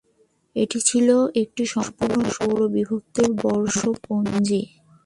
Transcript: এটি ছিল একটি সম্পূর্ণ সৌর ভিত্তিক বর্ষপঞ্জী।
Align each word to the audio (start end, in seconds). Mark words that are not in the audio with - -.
এটি 0.55 0.79
ছিল 0.81 1.07
একটি 1.35 1.63
সম্পূর্ণ 1.65 2.15
সৌর 2.29 2.59
ভিত্তিক 2.75 3.29
বর্ষপঞ্জী। 3.41 4.61